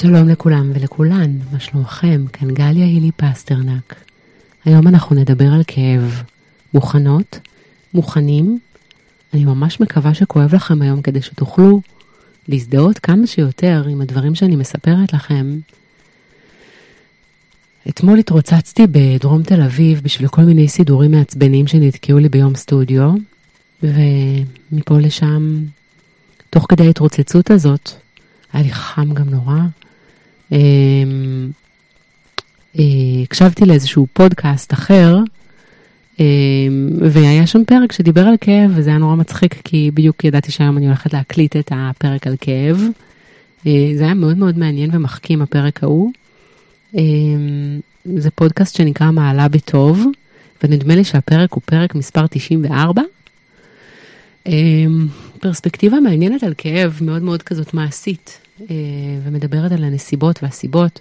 [0.00, 2.24] שלום לכולם ולכולן, מה שלומכם?
[2.32, 3.94] כאן גליה הילי פסטרנק.
[4.64, 6.22] היום אנחנו נדבר על כאב.
[6.74, 7.38] מוכנות?
[7.94, 8.58] מוכנים?
[9.34, 11.80] אני ממש מקווה שכואב לכם היום כדי שתוכלו
[12.48, 15.58] להזדהות כמה שיותר עם הדברים שאני מספרת לכם.
[17.88, 23.10] אתמול התרוצצתי בדרום תל אביב בשביל כל מיני סידורים מעצבנים שנתקעו לי ביום סטודיו,
[23.82, 25.64] ומפה לשם,
[26.50, 27.90] תוך כדי ההתרוצצות הזאת,
[28.52, 29.58] היה לי חם גם נורא.
[30.52, 31.50] אמ,
[32.78, 32.84] אה,
[33.22, 35.18] הקשבתי לאיזשהו פודקאסט אחר,
[36.20, 36.24] אמ,
[37.10, 40.86] והיה שם פרק שדיבר על כאב, וזה היה נורא מצחיק, כי בדיוק ידעתי שהיום אני
[40.86, 42.84] הולכת להקליט את הפרק על כאב.
[43.66, 46.12] אה, זה היה מאוד מאוד מעניין ומחכים הפרק ההוא.
[46.94, 47.80] אמ,
[48.16, 50.04] זה פודקאסט שנקרא מעלה בטוב,
[50.62, 53.02] ונדמה לי שהפרק הוא פרק מספר 94.
[55.40, 58.38] פרספקטיבה מעניינת על כאב, מאוד מאוד כזאת מעשית.
[58.60, 58.66] אה,
[59.24, 61.00] ומדברת על הנסיבות והסיבות.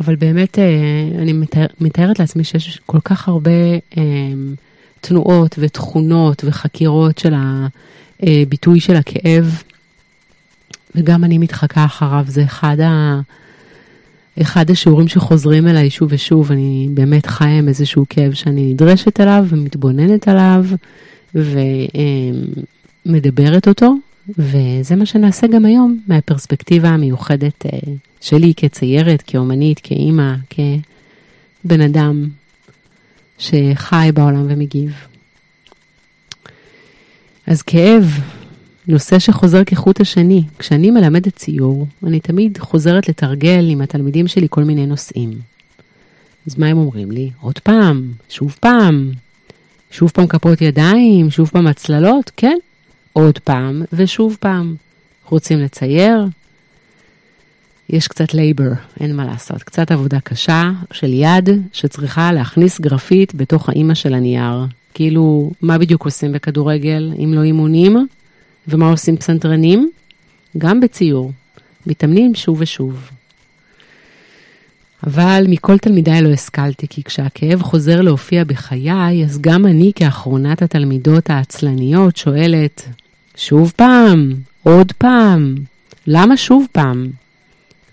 [0.00, 0.64] אבל באמת אה,
[1.18, 3.50] אני מתאר, מתארת לעצמי שיש כל כך הרבה
[3.96, 4.02] אה,
[5.00, 7.34] תנועות ותכונות וחקירות של
[8.22, 9.62] הביטוי של הכאב,
[10.94, 13.20] וגם אני מתחקה אחריו, זה אחד, ה,
[14.40, 19.44] אחד השיעורים שחוזרים אליי שוב ושוב, אני באמת חיה עם איזשהו כאב שאני נדרשת אליו
[19.48, 20.64] ומתבוננת עליו
[23.06, 23.94] ומדברת אותו,
[24.28, 27.78] וזה מה שנעשה גם היום מהפרספקטיבה המיוחדת אה,
[28.20, 32.28] שלי כציירת, כאומנית, כאימא, כבן אדם
[33.38, 34.92] שחי בעולם ומגיב.
[37.46, 38.20] אז כאב,
[38.88, 40.42] נושא שחוזר כחוט השני.
[40.58, 45.30] כשאני מלמדת ציור, אני תמיד חוזרת לתרגל עם התלמידים שלי כל מיני נושאים.
[46.46, 47.30] אז מה הם אומרים לי?
[47.40, 49.10] עוד פעם, שוב פעם,
[49.90, 52.30] שוב פעם כפות ידיים, שוב פעם הצללות?
[52.36, 52.56] כן,
[53.12, 54.74] עוד פעם ושוב פעם.
[55.28, 56.24] רוצים לצייר?
[57.90, 59.62] יש קצת labor, אין מה לעשות.
[59.62, 64.66] קצת עבודה קשה של יד שצריכה להכניס גרפית בתוך האימא של הנייר.
[64.94, 68.06] כאילו, מה בדיוק עושים בכדורגל אם לא אימונים?
[68.68, 69.90] ומה עושים פסנתרנים?
[70.58, 71.32] גם בציור.
[71.86, 73.10] מתאמנים שוב ושוב.
[75.06, 81.30] אבל מכל תלמידיי לא השכלתי, כי כשהכאב חוזר להופיע בחיי, אז גם אני כאחרונת התלמידות
[81.30, 82.88] העצלניות שואלת,
[83.36, 85.54] שוב פעם, עוד פעם.
[86.06, 87.10] למה שוב פעם?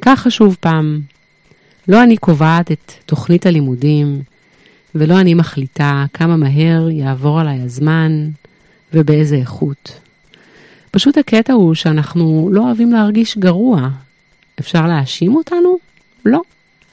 [0.02, 1.02] ככה שוב פעם.
[1.88, 4.22] לא אני קובעת את תוכנית הלימודים,
[4.96, 8.30] ולא אני מחליטה כמה מהר יעבור עליי הזמן
[8.94, 10.00] ובאיזה איכות.
[10.92, 13.90] פשוט הקטע הוא שאנחנו לא אוהבים להרגיש גרוע.
[14.60, 15.78] אפשר להאשים אותנו?
[16.26, 16.42] לא.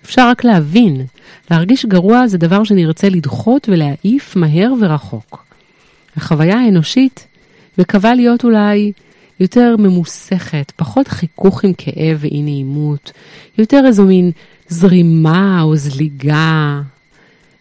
[0.04, 1.06] אפשר רק להבין.
[1.50, 5.44] להרגיש גרוע זה דבר שנרצה לדחות ולהעיף מהר ורחוק.
[6.16, 7.26] החוויה האנושית
[7.78, 8.92] מקווה להיות אולי
[9.40, 13.12] יותר ממוסכת, פחות חיכוך עם כאב ואי נעימות,
[13.58, 14.30] יותר איזו מין
[14.68, 16.80] זרימה או זליגה,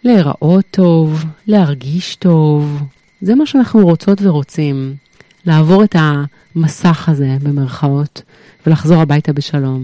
[0.03, 2.83] להיראות טוב, להרגיש טוב.
[3.21, 4.95] זה מה שאנחנו רוצות ורוצים,
[5.45, 8.21] לעבור את המסך הזה במרכאות
[8.67, 9.81] ולחזור הביתה בשלום.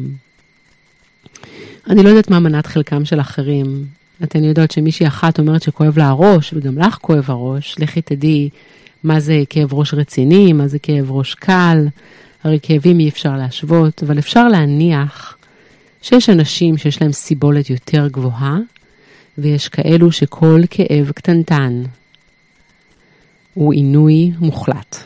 [1.90, 3.86] אני לא יודעת מה מנת חלקם של אחרים.
[4.24, 8.50] אתן יודעות שמישהי אחת אומרת שכואב לה הראש, וגם לך כואב הראש, לכי תדעי
[9.04, 11.88] מה זה כאב ראש רציני, מה זה כאב ראש קל,
[12.44, 15.38] הרי כאבים אי אפשר להשוות, אבל אפשר להניח
[16.02, 18.58] שיש אנשים שיש להם סיבולת יותר גבוהה,
[19.38, 21.84] ויש כאלו שכל כאב קטנטן
[23.54, 24.98] הוא עינוי מוחלט.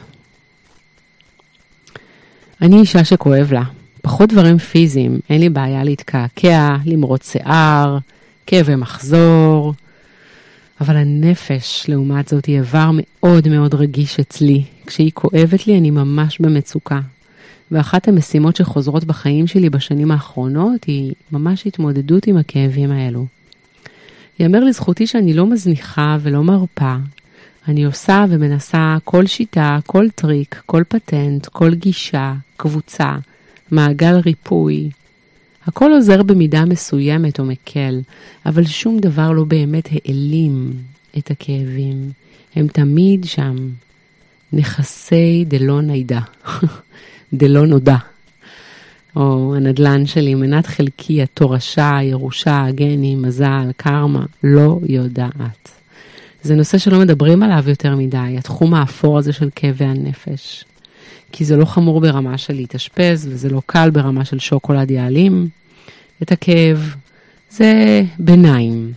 [2.62, 3.64] אני אישה שכואב לה,
[4.02, 7.98] פחות דברים פיזיים, אין לי בעיה להתקעקע, למרוט שיער,
[8.48, 9.74] כאבי מחזור,
[10.82, 14.64] אבל הנפש, לעומת זאת, היא איבר מאוד מאוד רגיש אצלי.
[14.86, 17.00] כשהיא כואבת לי, אני ממש במצוקה.
[17.72, 23.26] ואחת המשימות שחוזרות בחיים שלי בשנים האחרונות היא ממש התמודדות עם הכאבים האלו.
[24.40, 26.96] יאמר לזכותי שאני לא מזניחה ולא מרפה.
[27.68, 33.16] אני עושה ומנסה כל שיטה, כל טריק, כל פטנט, כל גישה, קבוצה,
[33.72, 34.90] מעגל ריפוי,
[35.66, 38.00] הכל עוזר במידה מסוימת או מקל,
[38.46, 40.74] אבל שום דבר לא באמת העלים
[41.18, 42.12] את הכאבים.
[42.56, 43.56] הם תמיד שם.
[44.54, 46.20] נכסי דלא נידע,
[47.34, 47.98] דלא נודע.
[49.16, 55.72] או הנדלן שלי, מנת חלקי, התורשה, הירושה, הגנים, מזל, קרמה, לא יודעת.
[56.44, 60.66] זה נושא שלא מדברים עליו יותר מדי, התחום האפור הזה של כאבי הנפש.
[61.38, 65.48] כי זה לא חמור ברמה של להתאשפז, וזה לא קל ברמה של שוקולד יעלים
[66.22, 66.96] את הכאב.
[67.52, 68.94] זה ביניים.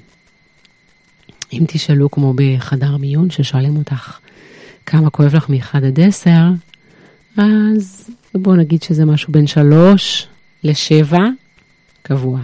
[1.53, 4.19] אם תשאלו כמו בחדר מיון ששואלים אותך
[4.87, 6.31] כמה כואב לך מ-1 עד 10,
[7.37, 10.27] אז בואו נגיד שזה משהו בין 3
[10.65, 11.25] לשבע
[12.03, 12.41] קבוע.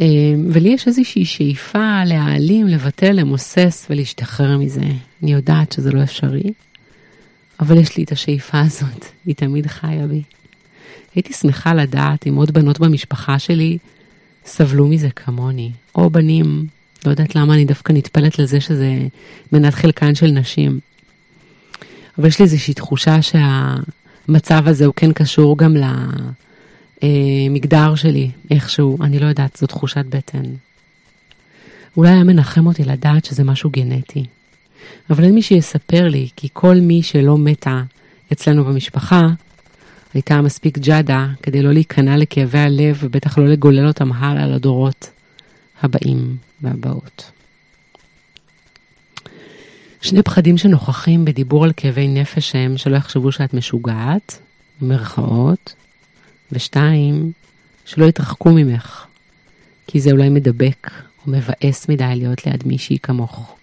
[0.00, 0.06] אה,
[0.50, 4.86] ולי יש איזושהי שאיפה להעלים, לבטל, למוסס ולהשתחרר מזה.
[5.22, 6.52] אני יודעת שזה לא אפשרי,
[7.62, 10.22] אבל יש לי את השאיפה הזאת, היא תמיד חיה בי.
[11.14, 13.78] הייתי שמחה לדעת אם עוד בנות במשפחה שלי
[14.44, 16.66] סבלו מזה כמוני, או בנים,
[17.06, 18.98] לא יודעת למה אני דווקא נטפלת לזה שזה
[19.52, 20.80] מנת חלקן של נשים.
[22.18, 25.76] אבל יש לי איזושהי תחושה שהמצב הזה הוא כן קשור גם
[27.02, 30.44] למגדר שלי, איכשהו, אני לא יודעת, זו תחושת בטן.
[31.96, 34.24] אולי היה מנחם אותי לדעת שזה משהו גנטי.
[35.10, 37.82] אבל אין מי שיספר לי, כי כל מי שלא מתה
[38.32, 39.28] אצלנו במשפחה,
[40.14, 45.10] הייתה מספיק ג'אדה כדי לא להיכנע לכאבי הלב ובטח לא לגולל אותם הלאה לדורות
[45.82, 47.30] הבאים והבאות.
[50.00, 54.38] שני פחדים שנוכחים בדיבור על כאבי נפש הם שלא יחשבו שאת משוגעת,
[54.80, 55.74] במרכאות,
[56.52, 57.32] ושתיים,
[57.84, 59.06] שלא יתרחקו ממך,
[59.86, 60.90] כי זה אולי מדבק
[61.26, 63.56] או מבאס מדי להיות ליד מישהי כמוך.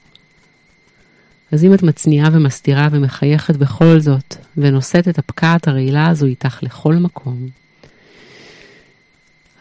[1.52, 6.96] אז אם את מצניעה ומסתירה ומחייכת בכל זאת, ונושאת את הפקעת הרעילה הזו איתך לכל
[6.96, 7.48] מקום,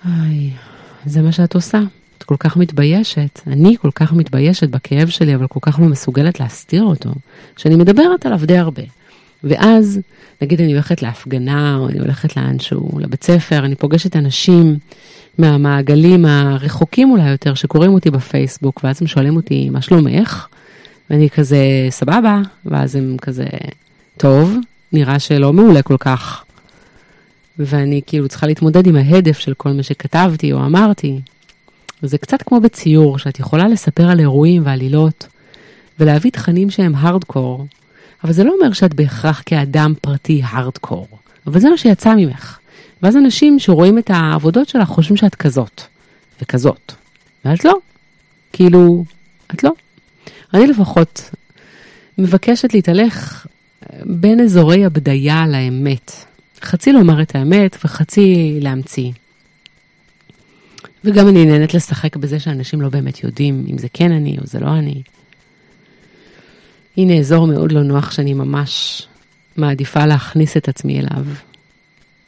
[0.05, 0.51] איי,
[1.07, 1.81] זה מה שאת עושה.
[2.19, 6.41] את כל כך מתביישת, אני כל כך מתביישת בכאב שלי, אבל כל כך לא מסוגלת
[6.41, 7.11] להסתיר אותו,
[7.57, 8.83] שאני מדברת עליו די הרבה.
[9.45, 10.01] ואז,
[10.43, 14.79] נגיד אני הולכת להפגנה, או אני הולכת לאנשהו, לבית ספר, אני פוגשת אנשים
[15.39, 20.47] מהמעגלים הרחוקים אולי יותר, שקוראים אותי בפייסבוק, ואז הם שואלים אותי, מה שלומך?
[21.11, 21.59] ואני כזה,
[21.91, 23.47] סבבה, ואז הם כזה,
[24.17, 24.57] טוב,
[24.93, 26.45] נראה שלא מעולה כל כך.
[27.59, 31.21] ואני כאילו צריכה להתמודד עם ההדף של כל מה שכתבתי או אמרתי.
[32.03, 35.27] זה קצת כמו בציור, שאת יכולה לספר על אירועים ועלילות,
[35.99, 37.67] ולהביא תכנים שהם הארדקור,
[38.25, 41.09] אבל זה לא אומר שאת בהכרח כאדם פרטי הארדקור,
[41.47, 42.59] אבל זה מה שיצא ממך.
[43.03, 45.83] ואז אנשים שרואים את העבודות שלך חושבים שאת כזאת,
[46.43, 46.93] וכזאת,
[47.45, 47.75] ואת לא.
[48.53, 49.05] כאילו,
[49.55, 49.73] את לא.
[50.55, 51.31] אני לפחות
[52.19, 53.47] מבקשת להתהלך
[54.05, 56.13] בין אזורי הבדיה לאמת.
[56.63, 59.11] חצי לומר את האמת וחצי להמציא.
[61.05, 64.61] וגם אני נהנית לשחק בזה שאנשים לא באמת יודעים אם זה כן אני או זה
[64.61, 65.03] לא אני.
[66.97, 69.03] הנה אזור מאוד לא נוח שאני ממש
[69.57, 71.27] מעדיפה להכניס את עצמי אליו.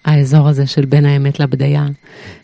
[0.04, 1.86] האזור הזה של בין האמת לבדיה,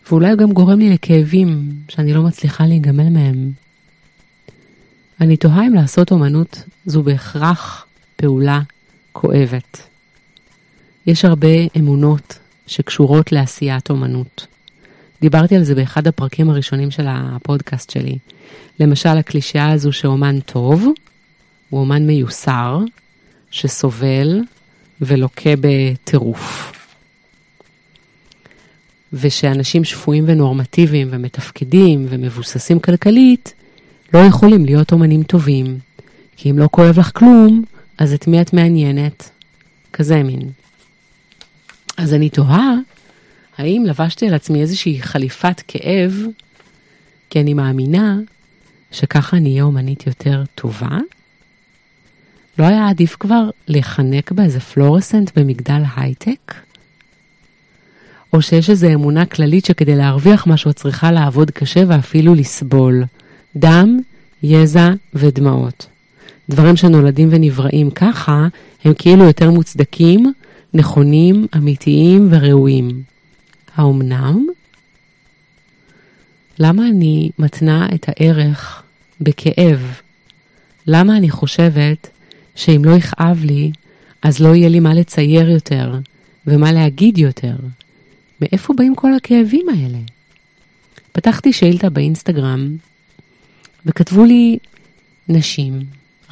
[0.09, 3.51] ואולי הוא גם גורם לי לכאבים שאני לא מצליחה להיגמל מהם.
[5.21, 7.85] אני תוהה אם לעשות אומנות זו בהכרח
[8.15, 8.61] פעולה
[9.11, 9.81] כואבת.
[11.07, 11.47] יש הרבה
[11.77, 14.47] אמונות שקשורות לעשיית אומנות.
[15.21, 18.17] דיברתי על זה באחד הפרקים הראשונים של הפודקאסט שלי.
[18.79, 20.87] למשל, הקלישאה הזו שאומן טוב
[21.69, 22.79] הוא אומן מיוסר,
[23.51, 24.41] שסובל
[25.01, 26.71] ולוקה בטירוף.
[29.13, 33.53] ושאנשים שפויים ונורמטיביים ומתפקדים ומבוססים כלכלית
[34.13, 35.79] לא יכולים להיות אומנים טובים,
[36.37, 37.63] כי אם לא כואב לך כלום,
[37.97, 39.29] אז את מי את מעניינת?
[39.93, 40.49] כזה מין.
[41.97, 42.73] אז אני תוהה,
[43.57, 46.13] האם לבשתי על עצמי איזושהי חליפת כאב,
[47.29, 48.17] כי אני מאמינה
[48.91, 50.97] שככה אני אהיה אומנית יותר טובה?
[52.59, 56.53] לא היה עדיף כבר להיחנק באיזה פלורסנט במגדל הייטק?
[58.33, 63.03] או שיש איזו אמונה כללית שכדי להרוויח משהו את צריכה לעבוד קשה ואפילו לסבול.
[63.59, 63.99] דם,
[64.43, 65.87] יזע ודמעות.
[66.49, 68.47] דברים שנולדים ונבראים ככה,
[68.85, 70.33] הם כאילו יותר מוצדקים,
[70.73, 73.03] נכונים, אמיתיים וראויים.
[73.75, 74.47] האומנם?
[76.59, 78.83] למה אני מתנה את הערך
[79.21, 79.99] בכאב?
[80.87, 82.09] למה אני חושבת
[82.55, 83.71] שאם לא יכאב לי,
[84.21, 85.93] אז לא יהיה לי מה לצייר יותר
[86.47, 87.55] ומה להגיד יותר?
[88.41, 89.97] מאיפה באים כל הכאבים האלה?
[91.11, 92.75] פתחתי שאילתה באינסטגרם
[93.87, 94.57] וכתבו לי
[95.29, 95.79] נשים,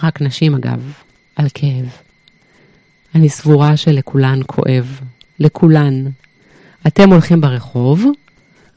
[0.04, 0.94] רק נשים אגב,
[1.36, 1.90] על כאב.
[3.16, 5.00] אני סבורה שלכולן כואב,
[5.40, 6.06] לכולן.
[6.88, 8.06] אתם הולכים ברחוב,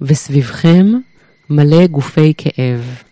[0.00, 0.86] וסביבכם
[1.50, 3.02] מלא גופי כאב.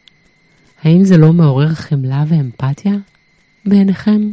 [0.82, 2.94] האם זה לא מעורר חמלה ואמפתיה
[3.64, 4.30] בעיניכם?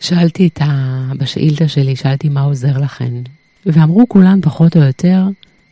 [0.00, 1.12] שאלתי את ה...
[1.18, 3.12] בשאילתה שלי, שאלתי מה עוזר לכן,
[3.66, 5.22] ואמרו כולן פחות או יותר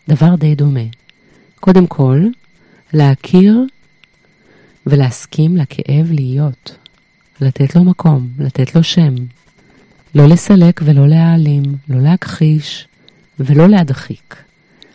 [0.08, 0.80] דבר די דומה.
[1.60, 2.20] קודם כל,
[2.92, 3.64] להכיר
[4.86, 6.76] ולהסכים לכאב להיות.
[7.40, 9.14] לתת לו מקום, לתת לו שם.
[10.14, 12.88] לא לסלק ולא להעלים, לא להכחיש
[13.40, 14.36] ולא להדחיק.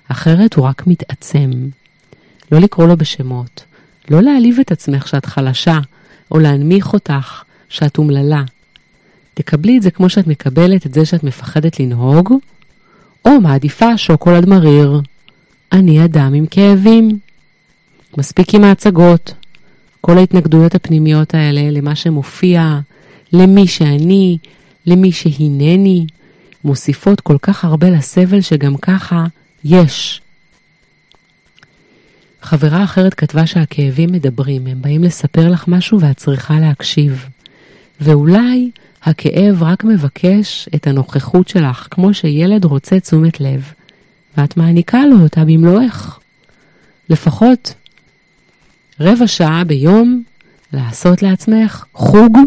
[0.08, 1.52] אחרת הוא רק מתעצם.
[2.52, 3.66] לא לקרוא לו בשמות.
[4.10, 5.80] לא להעליב את עצמך שאת חלשה,
[6.32, 8.44] או להנמיך אותך שאת אומללה.
[9.34, 12.34] תקבלי את זה כמו שאת מקבלת את זה שאת מפחדת לנהוג,
[13.26, 15.02] או מעדיפה שוקולד מריר.
[15.72, 17.20] אני אדם עם כאבים.
[18.18, 19.34] מספיק עם ההצגות.
[20.02, 22.80] כל ההתנגדויות הפנימיות האלה למה שמופיע,
[23.34, 24.38] למי שאני,
[24.86, 26.06] למי שהנני,
[26.64, 29.26] מוסיפות כל כך הרבה לסבל שגם ככה
[29.64, 30.22] יש.
[32.42, 37.26] חברה אחרת כתבה שהכאבים מדברים, הם באים לספר לך משהו ואת צריכה להקשיב.
[38.02, 38.72] ואולי
[39.04, 43.74] הכאב רק מבקש את הנוכחות שלך, כמו שילד רוצה תשומת לב,
[44.38, 46.20] ואת מעניקה לו אותה במלואך.
[47.10, 47.74] לפחות
[49.00, 50.24] רבע שעה ביום
[50.74, 52.38] לעשות לעצמך חוג,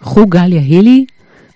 [0.00, 1.04] חוג גליה הילי,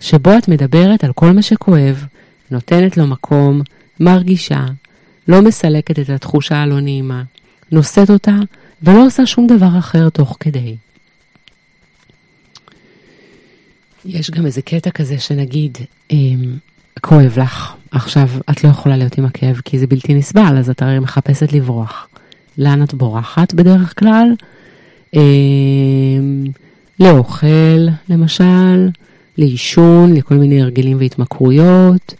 [0.00, 2.04] שבו את מדברת על כל מה שכואב,
[2.50, 3.60] נותנת לו מקום,
[4.00, 4.64] מרגישה,
[5.28, 7.22] לא מסלקת את התחושה הלא נעימה,
[7.72, 8.36] נושאת אותה
[8.82, 10.76] ולא עושה שום דבר אחר תוך כדי.
[14.04, 15.78] יש גם איזה קטע כזה שנגיד,
[16.10, 16.56] אמ,
[17.00, 20.82] כואב לך, עכשיו את לא יכולה להיות עם הכאב כי זה בלתי נסבל, אז את
[20.82, 22.08] הרי מחפשת לברוח.
[22.58, 24.28] לאן את בורחת בדרך כלל?
[25.14, 26.44] אמ,
[27.00, 28.88] לאוכל, למשל,
[29.38, 32.14] לעישון, לכל מיני הרגלים והתמכרויות,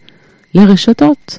[0.53, 1.37] לרשתות.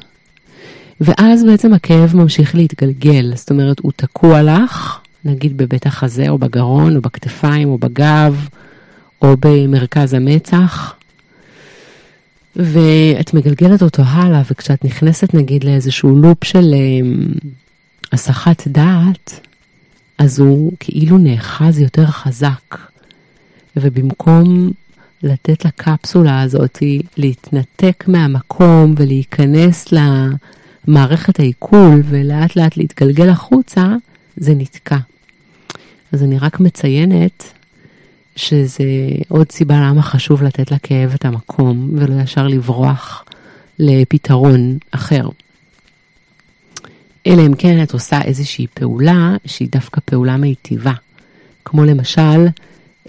[1.01, 6.97] ואז בעצם הכאב ממשיך להתגלגל, זאת אומרת, הוא תקוע לך, נגיד בבית החזה או בגרון
[6.97, 8.49] או בכתפיים או בגב
[9.23, 10.95] או במרכז המצח,
[12.57, 17.27] ואת מגלגלת אותו הלאה, וכשאת נכנסת נגיד לאיזשהו לופ של אמ,
[18.13, 19.41] הסחת דעת,
[20.19, 22.79] אז הוא כאילו נאחז יותר חזק.
[23.77, 24.71] ובמקום
[25.23, 26.79] לתת לקפסולה הזאת
[27.17, 33.95] להתנתק מהמקום ולהיכנס למערכת העיכול ולאט לאט להתגלגל החוצה,
[34.37, 34.99] זה נתקע.
[36.13, 37.45] אז אני רק מציינת
[38.37, 38.85] שזה
[39.29, 43.25] עוד סיבה למה חשוב לתת לכאב את המקום ולא ישר לברוח
[43.79, 45.29] לפתרון אחר.
[47.27, 50.93] אלא אם כן את עושה איזושהי פעולה שהיא דווקא פעולה מיטיבה,
[51.65, 52.47] כמו למשל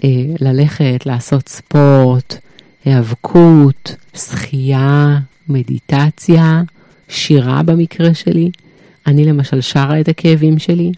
[0.04, 2.36] אה, ללכת, לעשות ספורט,
[2.84, 5.18] היאבקות, שחייה,
[5.48, 6.62] מדיטציה,
[7.08, 8.50] שירה במקרה שלי.
[9.06, 10.92] אני למשל שרה את הכאבים שלי,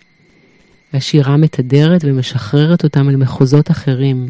[0.93, 4.29] והשירה מתדרת ומשחררת אותם אל מחוזות אחרים,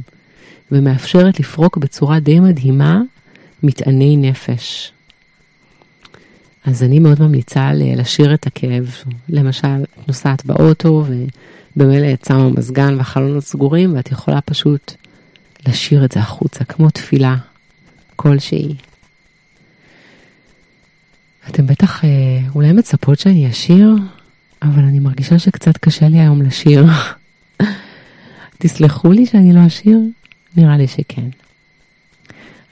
[0.73, 3.01] ומאפשרת לפרוק בצורה די מדהימה
[3.63, 4.93] מטעני נפש.
[6.65, 8.97] אז אני מאוד ממליצה לשיר את הכאב.
[9.29, 11.05] למשל, את נוסעת באוטו
[11.77, 14.93] ובמילא את שמה מזגן והחלונות סגורים, ואת יכולה פשוט
[15.67, 17.37] לשיר את זה החוצה, כמו תפילה
[18.17, 18.75] כלשהי.
[21.49, 22.09] אתם בטח אה,
[22.55, 23.95] אולי מצפות שאני אשיר,
[24.63, 26.87] אבל אני מרגישה שקצת קשה לי היום לשיר.
[28.59, 29.99] תסלחו לי שאני לא אשיר?
[30.57, 31.29] נראה לי שכן.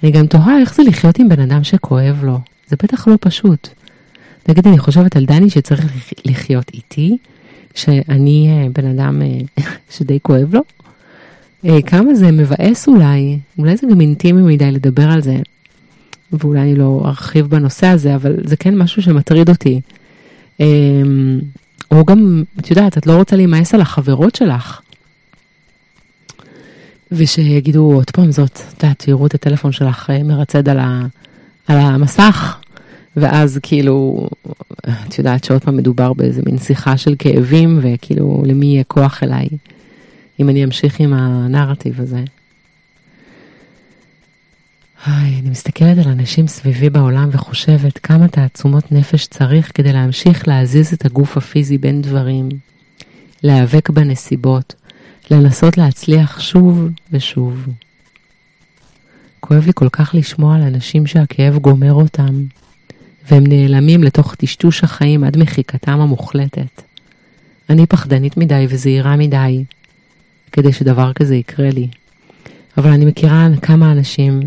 [0.03, 2.39] אני גם תוהה איך זה לחיות עם בן אדם שכואב לו.
[2.69, 3.69] זה בטח לא פשוט.
[4.49, 7.17] נגיד, אני חושבת על דני שצריך לחיות איתי,
[7.75, 9.65] שאני אה, בן אדם אה,
[9.97, 10.61] שדי כואב לו.
[11.65, 15.37] אה, כמה זה מבאס אולי, אולי זה גם אינטימי מדי לדבר על זה,
[16.33, 19.81] ואולי אני לא ארחיב בנושא הזה, אבל זה כן משהו שמטריד אותי.
[21.91, 24.81] או גם, את יודעת, את לא רוצה להימאס על החברות שלך.
[27.13, 31.07] ושיגידו עוד פעם זאת, את יודעת, תראו את הטלפון שלך מרצד על, ה,
[31.69, 32.57] על המסך,
[33.17, 34.29] ואז כאילו,
[35.09, 39.49] את יודעת שעוד פעם מדובר באיזה מין שיחה של כאבים, וכאילו, למי יהיה כוח אליי,
[40.41, 42.25] אם אני אמשיך עם הנרטיב הזה.
[45.05, 50.93] היי, אני מסתכלת על אנשים סביבי בעולם וחושבת כמה תעצומות נפש צריך כדי להמשיך להזיז
[50.93, 52.49] את הגוף הפיזי בין דברים,
[53.43, 54.75] להיאבק בנסיבות,
[55.31, 57.67] לנסות להצליח שוב ושוב.
[59.41, 62.45] כואב לי כל כך לשמוע על אנשים שהכאב גומר אותם,
[63.31, 66.83] והם נעלמים לתוך טשטוש החיים עד מחיקתם המוחלטת.
[67.71, 69.65] אני פחדנית מדי וזהירה מדי
[70.53, 71.89] כדי שדבר כזה יקרה לי.
[72.79, 74.41] אבל אני מכירה כמה אנשים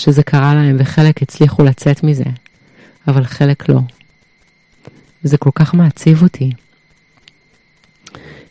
[0.00, 2.24] שזה קרה להם וחלק הצליחו לצאת מזה,
[3.08, 3.80] אבל חלק לא.
[5.24, 6.50] וזה כל כך מעציב אותי.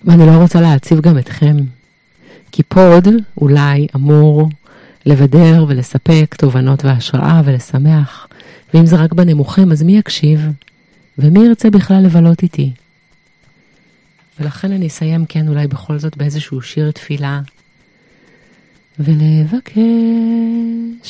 [0.04, 1.58] ואני לא רוצה להעציב גם אתכם,
[2.52, 4.50] כי פוד אולי אמור
[5.06, 8.28] לבדר ולספק תובנות והשראה ולשמח,
[8.74, 10.42] ואם זה רק בנמוכים, אז מי יקשיב?
[11.18, 12.72] ומי ירצה בכלל לבלות איתי?
[14.40, 17.42] ולכן אני אסיים, כן, אולי בכל זאת באיזשהו שיר תפילה,
[19.00, 19.88] ולבקש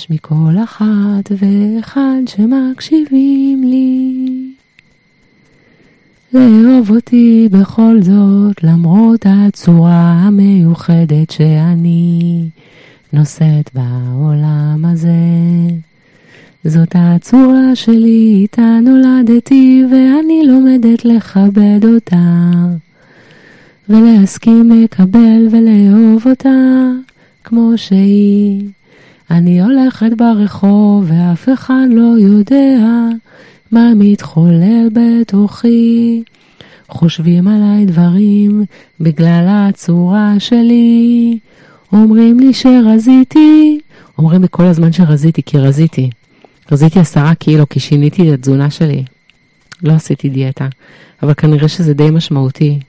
[0.09, 4.25] מכל אחת ואחד שמקשיבים לי,
[6.33, 12.49] לאהוב אותי בכל זאת, למרות הצורה המיוחדת שאני,
[13.13, 15.09] נושאת בעולם הזה.
[16.63, 22.41] זאת הצורה שלי, איתה נולדתי, ואני לומדת לכבד אותה.
[23.89, 26.49] ולהסכים לקבל ולאהוב אותה
[27.49, 28.61] כמו שהיא.
[29.31, 32.77] אני הולכת ברחוב ואף אחד לא יודע
[33.71, 36.23] מה מתחולל בתוכי.
[36.89, 38.65] חושבים עליי דברים
[38.99, 41.39] בגלל הצורה שלי.
[41.93, 43.79] אומרים לי שרזיתי,
[44.17, 46.09] אומרים לי כל הזמן שרזיתי, כי רזיתי.
[46.71, 49.03] רזיתי עשרה קילו, כי שיניתי את התזונה שלי.
[49.83, 50.67] לא עשיתי דיאטה,
[51.23, 52.79] אבל כנראה שזה די משמעותי.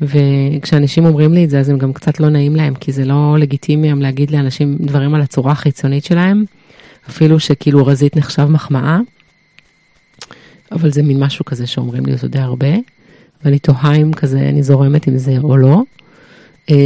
[0.00, 3.36] וכשאנשים אומרים לי את זה, אז הם גם קצת לא נעים להם, כי זה לא
[3.38, 6.44] לגיטימי היום להגיד לאנשים דברים על הצורה החיצונית שלהם,
[7.08, 8.98] אפילו שכאילו רזית נחשב מחמאה,
[10.72, 12.74] אבל זה מין משהו כזה שאומרים לי אותו די הרבה,
[13.44, 15.82] ואני תוהה אם כזה, אני זורמת עם זה או לא,
[16.70, 16.76] אה,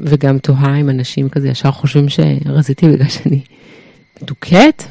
[0.00, 3.40] וגם תוהה אם אנשים כזה ישר חושבים שרזיתי בגלל שאני
[4.22, 4.82] מדוכאת,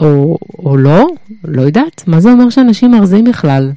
[0.00, 1.06] או, או לא,
[1.44, 3.72] לא יודעת, מה זה אומר שאנשים מרזים בכלל?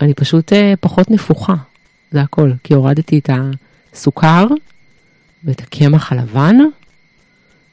[0.00, 1.54] אני פשוט אה, פחות נפוחה.
[2.16, 3.30] זה הכל, כי הורדתי את
[3.92, 4.46] הסוכר
[5.44, 6.56] ואת הקמח הלבן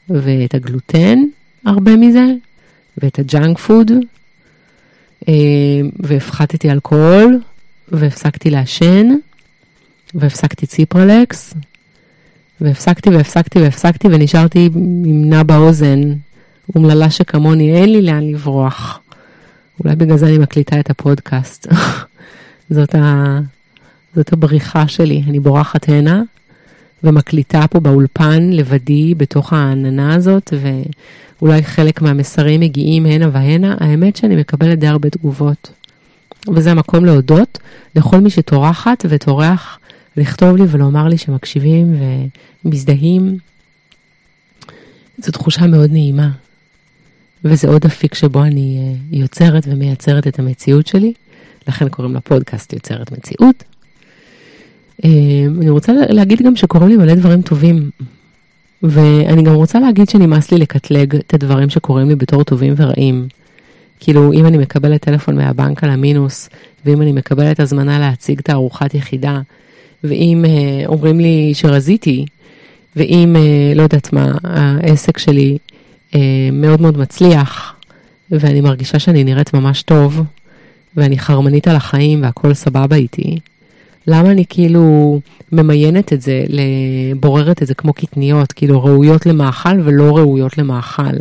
[0.09, 1.19] ואת הגלוטן,
[1.65, 2.25] הרבה מזה,
[2.97, 3.91] ואת הג'אנק פוד,
[5.27, 5.33] אה,
[5.99, 7.39] והפחתתי אלכוהול,
[7.87, 9.07] והפסקתי לעשן,
[10.13, 11.53] והפסקתי ציפרלקס,
[12.61, 16.01] והפסקתי והפסקתי והפסקתי ונשארתי עם נאבה אוזן,
[16.75, 18.99] אומללה שכמוני, אין לי לאן לברוח.
[19.79, 21.67] אולי בגלל זה אני מקליטה את הפודקאסט.
[22.75, 23.39] זאת ה...
[24.15, 26.21] זאת הבריחה שלי, אני בורחת הנה
[27.03, 30.53] ומקליטה פה באולפן לבדי בתוך העננה הזאת,
[31.41, 35.71] ואולי חלק מהמסרים מגיעים הנה והנה, האמת שאני מקבלת די הרבה תגובות.
[36.55, 37.59] וזה המקום להודות
[37.95, 39.79] לכל מי שטורחת וטורח
[40.17, 41.95] לכתוב לי ולומר לי שמקשיבים
[42.65, 43.37] ומזדהים.
[45.17, 46.29] זו תחושה מאוד נעימה,
[47.43, 51.13] וזה עוד אפיק שבו אני אה, יוצרת ומייצרת את המציאות שלי,
[51.67, 53.63] לכן קוראים לפודקאסט יוצרת מציאות.
[55.03, 57.89] אמ, אני רוצה להגיד גם שקורים לי מלא דברים טובים.
[58.83, 63.27] ואני גם רוצה להגיד שנמאס לי לקטלג את הדברים שקורים לי בתור טובים ורעים.
[63.99, 66.49] כאילו, אם אני מקבלת טלפון מהבנק על המינוס,
[66.85, 69.41] ואם אני מקבלת הזמנה להציג את הארוחת יחידה,
[70.03, 72.25] ואם אה, אומרים לי שרזיתי,
[72.95, 75.57] ואם, אה, לא יודעת מה, העסק שלי
[76.15, 76.19] אה,
[76.53, 77.75] מאוד מאוד מצליח,
[78.31, 80.21] ואני מרגישה שאני נראית ממש טוב,
[80.97, 83.39] ואני חרמנית על החיים והכל סבבה איתי,
[84.07, 85.19] למה אני כאילו
[85.51, 86.43] ממיינת את זה,
[87.19, 91.17] בוררת את זה כמו קטניות, כאילו ראויות למאכל ולא ראויות למאכל.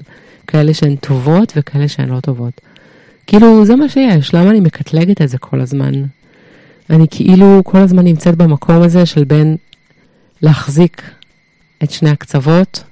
[0.47, 2.61] כאלה שהן טובות וכאלה שהן לא טובות.
[3.27, 5.93] כאילו, זה מה שיש, למה אני מקטלגת את זה כל הזמן?
[6.91, 9.57] אני כאילו כל הזמן נמצאת במקום הזה של בין
[10.43, 11.03] להחזיק
[11.83, 12.85] את שני הקצוות,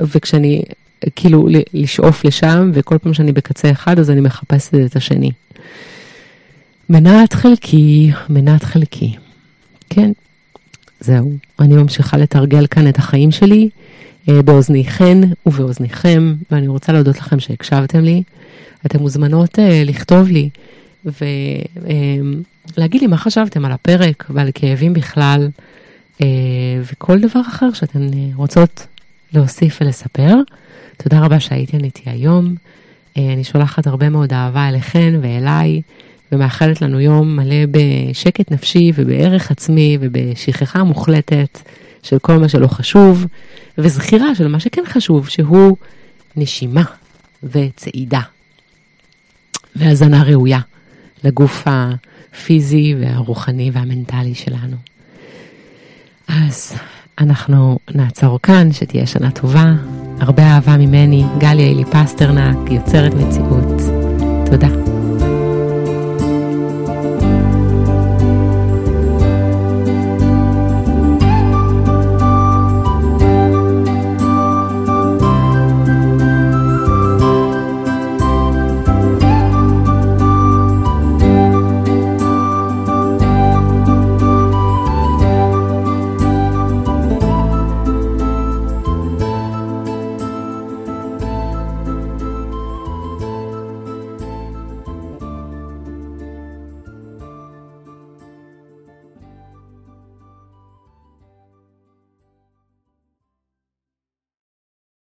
[0.00, 0.62] וכשאני,
[1.16, 5.30] כאילו, לשאוף לשם, וכל פעם שאני בקצה אחד, אז אני מחפשת את השני.
[6.90, 9.16] מנת חלקי, מנת חלקי.
[9.90, 10.12] כן,
[11.00, 11.32] זהו.
[11.60, 13.68] אני ממשיכה לתרגל כאן את החיים שלי
[14.28, 18.22] אה, באוזניכן ובאוזניכם, ואני רוצה להודות לכם שהקשבתם לי.
[18.86, 20.48] אתן מוזמנות אה, לכתוב לי
[21.04, 25.48] ולהגיד אה, לי מה חשבתם על הפרק ועל כאבים בכלל,
[26.22, 26.26] אה,
[26.92, 28.86] וכל דבר אחר שאתן רוצות
[29.32, 30.34] להוסיף ולספר.
[30.96, 32.54] תודה רבה שהייתן איתי היום.
[33.16, 35.82] אני שולחת הרבה מאוד אהבה אליכן ואליי.
[36.32, 41.58] ומאחלת לנו יום מלא בשקט נפשי ובערך עצמי ובשכחה מוחלטת
[42.02, 43.26] של כל מה שלא חשוב,
[43.78, 45.76] וזכירה של מה שכן חשוב, שהוא
[46.36, 46.84] נשימה
[47.42, 48.20] וצעידה
[49.76, 50.60] והזנה ראויה
[51.24, 54.76] לגוף הפיזי והרוחני והמנטלי שלנו.
[56.28, 56.74] אז
[57.18, 59.72] אנחנו נעצור כאן, שתהיה שנה טובה.
[60.20, 63.80] הרבה אהבה ממני, גליה אלי פסטרנק, יוצרת מציאות.
[64.50, 64.95] תודה.